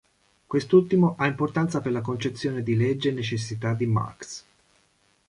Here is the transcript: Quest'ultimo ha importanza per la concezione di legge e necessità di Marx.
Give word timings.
Quest'ultimo 0.47 1.13
ha 1.19 1.27
importanza 1.27 1.79
per 1.79 1.91
la 1.91 2.01
concezione 2.01 2.63
di 2.63 2.75
legge 2.75 3.09
e 3.09 3.11
necessità 3.11 3.75
di 3.75 3.85
Marx. 3.85 4.43